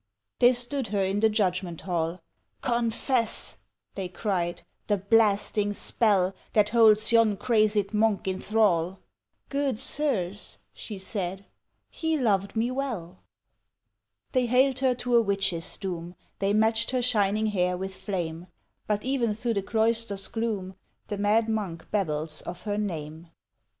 [0.39, 2.23] They stood her in the judgment hall.
[2.63, 3.59] "Confess,"
[3.93, 8.97] they cried, "the blasting spell That holds yon crazed monk in thrall?"
[9.49, 11.45] "Good sirs," she said,
[11.87, 13.19] "he loved me well."
[14.31, 18.47] They haled her to a witch's doom, They matched her shining hair with flame
[18.87, 20.77] But ever through the cloister's gloom
[21.09, 23.27] The mad monk babbles of her name!